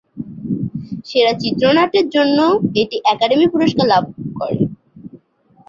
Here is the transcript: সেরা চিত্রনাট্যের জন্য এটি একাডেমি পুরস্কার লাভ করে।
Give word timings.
সেরা 1.07 1.33
চিত্রনাট্যের 1.41 2.07
জন্য 2.15 2.37
এটি 2.81 2.97
একাডেমি 3.05 3.45
পুরস্কার 3.53 3.85
লাভ 3.87 4.03
করে। 4.39 4.59